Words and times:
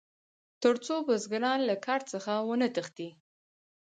تر 0.61 0.75
څو 0.85 0.95
بزګران 1.07 1.59
له 1.69 1.75
کار 1.85 2.01
څخه 2.11 2.31
ونه 2.49 2.67
تښتي. 2.75 3.09